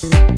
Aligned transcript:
Peace. 0.00 0.37